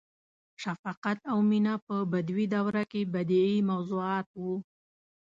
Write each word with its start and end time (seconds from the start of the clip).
•شفقت 0.63 1.19
او 1.31 1.37
مینه 1.49 1.73
په 1.85 1.95
بدوي 2.11 2.45
دوره 2.55 2.83
کې 2.91 3.01
بدیعي 3.13 3.57
موضوعات 3.71 4.27
وو. 4.41 4.55